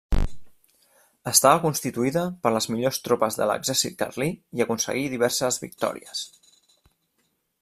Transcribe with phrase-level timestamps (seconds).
[1.31, 6.29] Estava constituïda per les millors tropes de l'exèrcit carlí i aconseguí diverses victòries.